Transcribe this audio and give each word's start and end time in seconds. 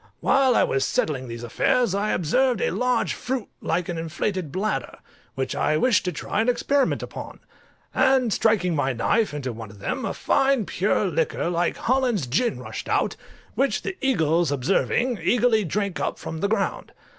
While 0.19 0.55
I 0.55 0.63
was 0.63 0.83
settling 0.83 1.27
these 1.27 1.43
affairs 1.43 1.93
I 1.93 2.09
observed 2.09 2.59
a 2.59 2.71
large 2.71 3.13
fruit 3.13 3.49
like 3.61 3.87
an 3.87 3.99
inflated 3.99 4.51
bladder, 4.51 4.97
which 5.35 5.55
I 5.55 5.77
wished 5.77 6.05
to 6.05 6.11
try 6.11 6.41
an 6.41 6.49
experiment 6.49 7.03
upon: 7.03 7.39
and 7.93 8.33
striking 8.33 8.75
my 8.75 8.93
knife 8.93 9.31
into 9.31 9.53
one 9.53 9.69
of 9.69 9.77
them, 9.77 10.03
a 10.03 10.15
fine 10.15 10.65
pure 10.65 11.05
liquor 11.05 11.51
like 11.51 11.77
Hollands 11.77 12.25
gin 12.25 12.57
rushed 12.59 12.89
out, 12.89 13.15
which 13.53 13.83
the 13.83 13.95
eagles 14.01 14.51
observing, 14.51 15.19
eagerly 15.21 15.63
drank 15.63 15.99
up 15.99 16.17
from 16.17 16.39
the 16.39 16.47
ground. 16.49 16.93